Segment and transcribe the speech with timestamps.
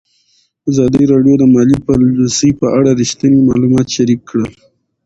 [0.69, 4.47] ازادي راډیو د مالي پالیسي په اړه رښتیني معلومات شریک کړي.